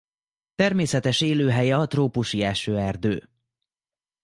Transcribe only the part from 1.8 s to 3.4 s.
trópusi esőerdő.